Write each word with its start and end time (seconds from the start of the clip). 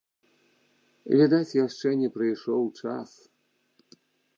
Відаць 1.19 1.57
яшчэ 1.65 1.87
не 2.03 2.09
прыйшоў 2.19 2.61
час. 2.83 3.09